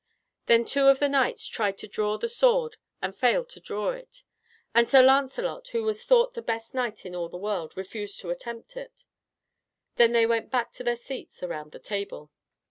[0.47, 4.23] Then two of the knights tried to draw the sword and failed to draw it,
[4.73, 8.31] and Sir Lancelot, who was thought the best knight in all the world, refused to
[8.31, 9.05] attempt it.
[9.97, 12.31] Then they went back to their seats around the table.